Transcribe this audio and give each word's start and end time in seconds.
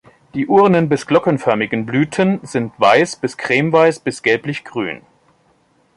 Die 0.33 0.47
urnen- 0.47 0.89
bis 0.89 1.05
glockenförmigen 1.05 1.85
Blüten 1.85 2.39
sind 2.41 2.73
weiß 2.79 3.17
bis 3.17 3.37
cremeweiß 3.37 3.99
bis 3.99 4.23
gelblich 4.23 4.63
grün. 4.65 5.03